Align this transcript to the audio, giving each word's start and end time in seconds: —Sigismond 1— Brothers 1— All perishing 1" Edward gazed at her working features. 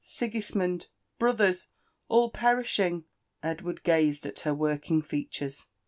—Sigismond 0.03 0.87
1— 0.87 0.87
Brothers 1.19 1.67
1— 2.07 2.17
All 2.17 2.31
perishing 2.31 3.05
1" 3.43 3.51
Edward 3.51 3.83
gazed 3.83 4.25
at 4.25 4.39
her 4.39 4.53
working 4.55 5.03
features. 5.03 5.67